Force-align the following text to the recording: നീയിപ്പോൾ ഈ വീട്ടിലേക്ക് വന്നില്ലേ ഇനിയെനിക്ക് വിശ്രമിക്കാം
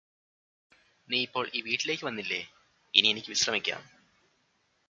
നീയിപ്പോൾ 1.09 1.45
ഈ 1.53 1.61
വീട്ടിലേക്ക് 1.61 2.05
വന്നില്ലേ 2.05 2.41
ഇനിയെനിക്ക് 2.93 3.29
വിശ്രമിക്കാം 3.29 3.83